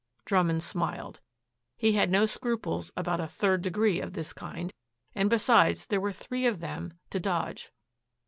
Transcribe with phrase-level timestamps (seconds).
[0.25, 1.19] Drummond smiled.
[1.77, 4.73] He had no scruples about a "third degree" of this kind,
[5.13, 7.71] and besides there were three of them to Dodge.